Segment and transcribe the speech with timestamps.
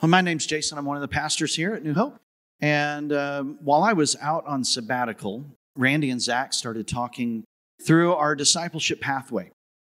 [0.00, 0.78] Well, my name's Jason.
[0.78, 2.20] I'm one of the pastors here at New Hope.
[2.60, 5.44] And um, while I was out on sabbatical,
[5.76, 7.42] Randy and Zach started talking
[7.84, 9.50] through our discipleship pathway.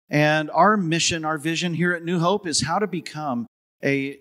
[0.07, 3.47] And our mission, our vision here at New Hope is how to become
[3.83, 4.19] a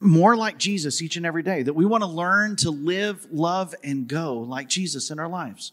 [0.00, 1.62] more like Jesus each and every day.
[1.62, 5.72] That we want to learn to live, love, and go like Jesus in our lives.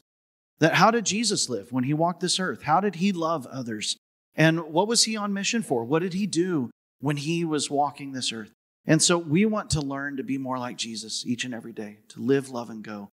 [0.59, 2.61] That how did Jesus live when he walked this earth?
[2.61, 3.97] How did he love others?
[4.35, 5.83] And what was he on mission for?
[5.83, 6.71] What did he do
[7.01, 8.51] when he was walking this earth?
[8.85, 11.99] And so we want to learn to be more like Jesus each and every day,
[12.09, 13.09] to live, love, and go.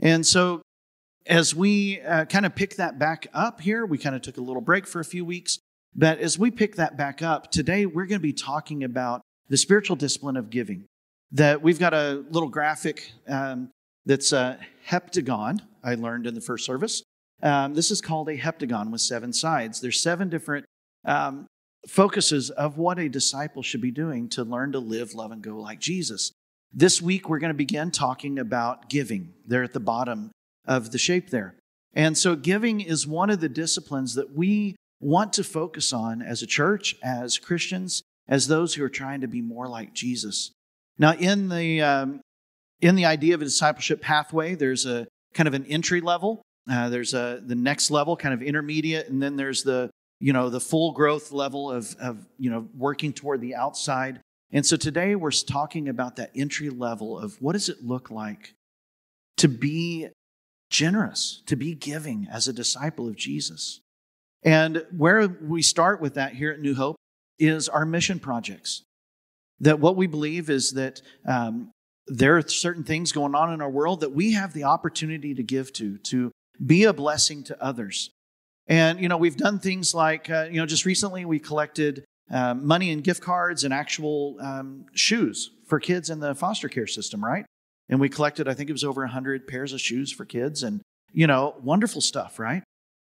[0.00, 0.62] And so
[1.26, 4.40] as we uh, kind of pick that back up here, we kind of took a
[4.40, 5.58] little break for a few weeks.
[5.94, 9.56] But as we pick that back up, today we're going to be talking about the
[9.56, 10.86] spiritual discipline of giving.
[11.30, 13.70] That we've got a little graphic um,
[14.04, 17.02] that's a heptagon, I learned in the first service.
[17.42, 19.80] Um, this is called a heptagon with seven sides.
[19.80, 20.64] There's seven different
[21.04, 21.46] um,
[21.88, 25.56] focuses of what a disciple should be doing to learn to live, love, and go
[25.56, 26.32] like Jesus.
[26.72, 29.34] This week, we're going to begin talking about giving.
[29.46, 30.30] There at the bottom
[30.66, 31.56] of the shape there.
[31.94, 36.42] And so, giving is one of the disciplines that we want to focus on as
[36.42, 40.52] a church, as Christians, as those who are trying to be more like Jesus.
[40.98, 42.20] Now, in the um,
[42.80, 46.42] in the idea of a discipleship pathway, there's a kind of an entry level.
[46.70, 49.90] Uh, there's a the next level, kind of intermediate, and then there's the
[50.22, 54.20] you know, the full growth level of, of, you know, working toward the outside.
[54.52, 58.54] And so today we're talking about that entry level of what does it look like
[59.38, 60.10] to be
[60.70, 63.80] generous, to be giving as a disciple of Jesus.
[64.44, 66.96] And where we start with that here at New Hope
[67.40, 68.84] is our mission projects.
[69.58, 71.72] That what we believe is that um,
[72.06, 75.42] there are certain things going on in our world that we have the opportunity to
[75.42, 76.30] give to, to
[76.64, 78.10] be a blessing to others.
[78.66, 82.66] And, you know, we've done things like, uh, you know, just recently we collected um,
[82.66, 87.24] money and gift cards and actual um, shoes for kids in the foster care system,
[87.24, 87.44] right?
[87.88, 90.80] And we collected, I think it was over 100 pairs of shoes for kids and,
[91.12, 92.62] you know, wonderful stuff, right?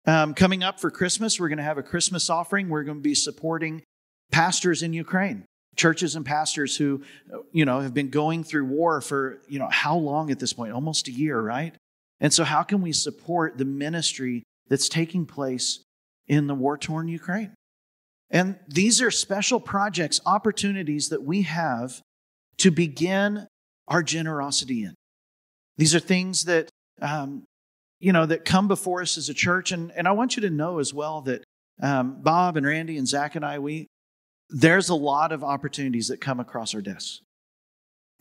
[0.07, 2.69] Um, coming up for Christmas, we're going to have a Christmas offering.
[2.69, 3.83] We're going to be supporting
[4.31, 5.45] pastors in Ukraine,
[5.75, 7.03] churches and pastors who,
[7.51, 10.73] you know, have been going through war for, you know, how long at this point?
[10.73, 11.75] Almost a year, right?
[12.19, 15.83] And so, how can we support the ministry that's taking place
[16.27, 17.53] in the war torn Ukraine.
[18.29, 22.01] And these are special projects, opportunities that we have
[22.59, 23.47] to begin
[23.89, 24.95] our generosity in.
[25.75, 26.69] These are things that,
[27.01, 27.43] um,
[27.99, 29.73] you know, that come before us as a church.
[29.73, 31.43] And, and I want you to know as well that
[31.83, 33.87] um, Bob and Randy and Zach and I, we,
[34.49, 37.19] there's a lot of opportunities that come across our desks.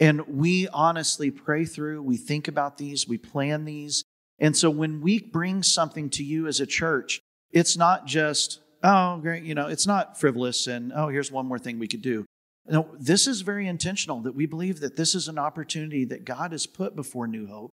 [0.01, 4.03] And we honestly pray through, we think about these, we plan these,
[4.41, 7.21] and so when we bring something to you as a church,
[7.53, 11.59] it's not just, oh, great, you know, it's not frivolous and, oh, here's one more
[11.59, 12.25] thing we could do.
[12.67, 16.53] No, this is very intentional that we believe that this is an opportunity that God
[16.53, 17.71] has put before New Hope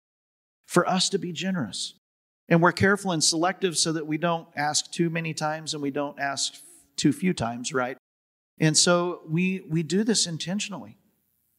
[0.65, 1.93] for us to be generous.
[2.47, 5.91] And we're careful and selective so that we don't ask too many times and we
[5.91, 6.55] don't ask
[6.95, 7.97] too few times, right?
[8.59, 10.97] And so we we do this intentionally.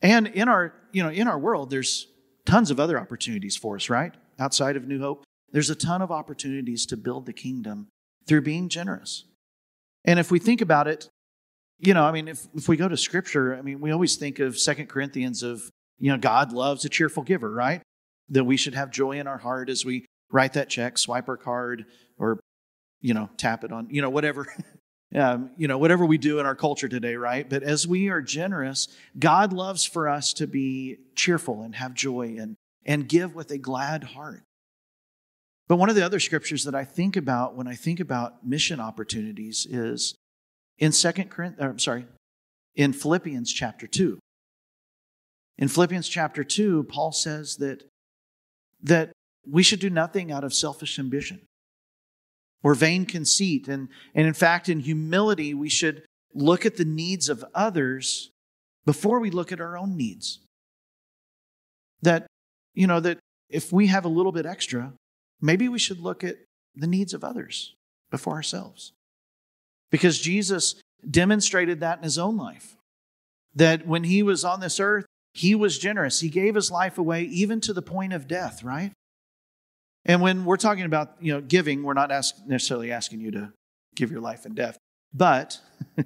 [0.00, 2.06] And in our, you know, in our world there's
[2.46, 4.14] tons of other opportunities for us, right?
[4.38, 7.88] Outside of New Hope, there's a ton of opportunities to build the kingdom
[8.26, 9.24] through being generous.
[10.04, 11.08] And if we think about it,
[11.78, 14.38] you know, I mean, if, if we go to scripture, I mean, we always think
[14.38, 15.62] of Second Corinthians of,
[15.98, 17.82] you know, God loves a cheerful giver, right?
[18.30, 21.36] That we should have joy in our heart as we write that check, swipe our
[21.36, 21.84] card,
[22.18, 22.40] or,
[23.00, 24.46] you know, tap it on, you know, whatever.
[25.14, 27.48] um, you know, whatever we do in our culture today, right?
[27.48, 32.36] But as we are generous, God loves for us to be cheerful and have joy
[32.38, 34.42] and and give with a glad heart.
[35.68, 38.80] But one of the other scriptures that I think about when I think about mission
[38.80, 40.14] opportunities is
[40.78, 42.06] in Second Corinthians, uh, I'm sorry,
[42.76, 44.18] in Philippians chapter 2.
[45.58, 47.82] In Philippians chapter 2, Paul says that,
[48.82, 49.10] that
[49.50, 51.40] we should do nothing out of selfish ambition
[52.62, 53.66] or vain conceit.
[53.66, 56.04] And, and in fact, in humility, we should
[56.34, 58.30] look at the needs of others
[58.84, 60.40] before we look at our own needs.
[62.02, 62.26] That
[62.76, 63.18] you know, that
[63.48, 64.92] if we have a little bit extra,
[65.40, 66.36] maybe we should look at
[66.76, 67.74] the needs of others
[68.10, 68.92] before ourselves.
[69.90, 70.76] Because Jesus
[71.08, 72.76] demonstrated that in his own life.
[73.54, 76.20] That when he was on this earth, he was generous.
[76.20, 78.92] He gave his life away even to the point of death, right?
[80.04, 83.52] And when we're talking about, you know, giving, we're not ask, necessarily asking you to
[83.94, 84.76] give your life in death,
[85.12, 85.58] but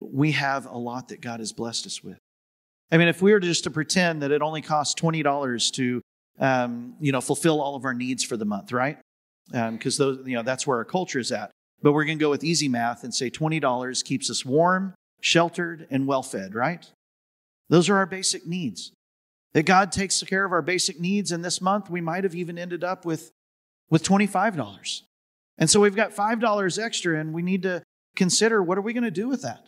[0.00, 2.18] we have a lot that God has blessed us with.
[2.90, 6.02] I mean, if we were just to pretend that it only costs $20 to
[6.38, 8.98] um, you know, fulfill all of our needs for the month, right?
[9.50, 11.50] Because um, those, you know, that's where our culture is at.
[11.82, 15.86] But we're going to go with easy math and say $20 keeps us warm, sheltered,
[15.90, 16.88] and well fed, right?
[17.68, 18.92] Those are our basic needs.
[19.52, 22.58] That God takes care of our basic needs, and this month we might have even
[22.58, 23.30] ended up with,
[23.90, 25.02] with $25.
[25.58, 27.82] And so we've got $5 extra, and we need to
[28.16, 29.66] consider what are we going to do with that?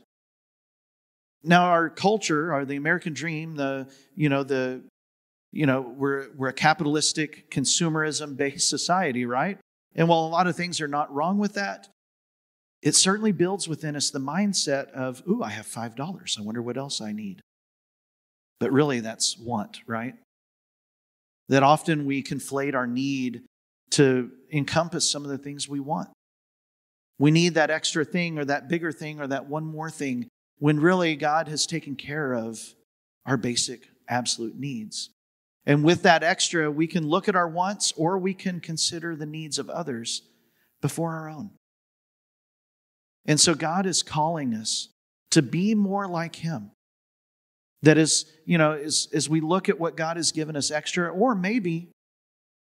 [1.43, 3.87] Now, our culture, or the American dream, the,
[4.17, 4.83] you know, the,
[5.55, 9.59] you know, we're, we're a capitalistic, consumerism based society, right?
[9.95, 11.89] And while a lot of things are not wrong with that,
[12.83, 16.39] it certainly builds within us the mindset of, ooh, I have $5.
[16.39, 17.41] I wonder what else I need.
[18.59, 20.15] But really, that's want, right?
[21.49, 23.43] That often we conflate our need
[23.93, 26.09] to encompass some of the things we want.
[27.19, 30.27] We need that extra thing or that bigger thing or that one more thing
[30.59, 32.61] when really God has taken care of
[33.25, 35.11] our basic absolute needs.
[35.67, 39.27] And with that extra, we can look at our wants or we can consider the
[39.27, 40.23] needs of others
[40.83, 41.51] before our own.
[43.27, 44.89] And so God is calling us
[45.31, 46.71] to be more like Him.
[47.83, 51.09] That is, you know, as, as we look at what God has given us extra,
[51.11, 51.91] or maybe,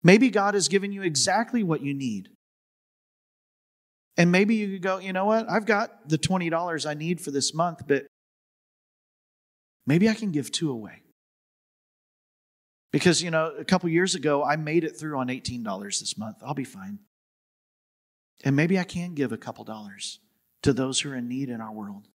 [0.02, 2.28] maybe God has given you exactly what you need.
[4.16, 5.50] And maybe you could go, you know what?
[5.50, 8.06] I've got the $20 I need for this month, but
[9.86, 11.01] maybe I can give two away.
[12.92, 16.36] Because, you know, a couple years ago, I made it through on $18 this month.
[16.44, 16.98] I'll be fine.
[18.44, 20.20] And maybe I can give a couple dollars
[20.62, 22.08] to those who are in need in our world.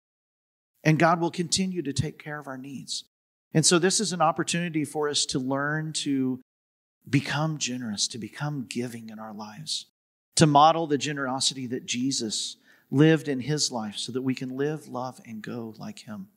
[0.84, 3.04] And God will continue to take care of our needs.
[3.52, 6.40] And so, this is an opportunity for us to learn to
[7.08, 9.86] become generous, to become giving in our lives,
[10.36, 12.56] to model the generosity that Jesus
[12.90, 16.28] lived in his life so that we can live, love, and go like him.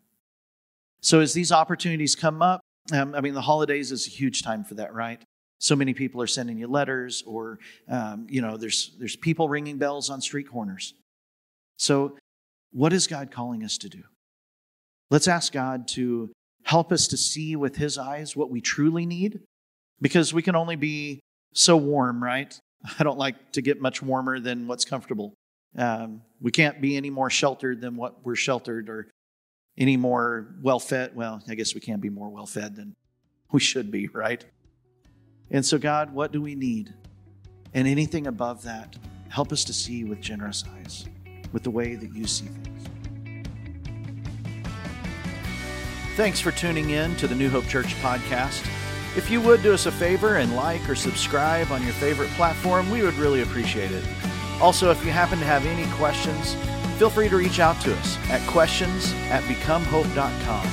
[1.02, 2.62] So, as these opportunities come up,
[2.94, 5.22] um, I mean, the holidays is a huge time for that, right?
[5.60, 9.78] So many people are sending you letters, or um, you know, there's there's people ringing
[9.78, 10.94] bells on street corners.
[11.78, 12.18] So,
[12.72, 14.04] what is God calling us to do?
[15.12, 16.32] Let's ask God to
[16.64, 19.42] help us to see with His eyes what we truly need,
[20.02, 21.20] because we can only be
[21.54, 22.58] so warm, right?
[23.00, 25.36] I don't like to get much warmer than what's comfortable.
[25.78, 29.08] Um, we can't be any more sheltered than what we're sheltered, or
[29.78, 31.16] any more well fed.
[31.16, 32.96] Well, I guess we can't be more well fed than
[33.52, 34.46] we should be, right?
[35.50, 36.94] And so, God, what do we need?
[37.74, 38.96] And anything above that,
[39.30, 41.06] help us to see with generous eyes,
[41.52, 42.68] with the way that you see things.
[46.16, 48.66] Thanks for tuning in to the New Hope Church podcast.
[49.16, 52.90] If you would do us a favor and like or subscribe on your favorite platform,
[52.92, 54.06] we would really appreciate it.
[54.62, 56.56] Also, if you happen to have any questions,
[57.02, 60.66] feel free to reach out to us at questions at becomehope.com.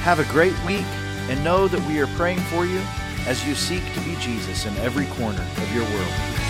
[0.00, 0.84] Have a great week
[1.30, 2.80] and know that we are praying for you
[3.28, 6.43] as you seek to be Jesus in every corner of your world.